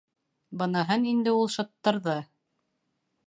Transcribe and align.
Быныһын 0.61 1.05
инде 1.11 1.35
ул 1.41 1.51
шыттырҙы. 1.57 2.17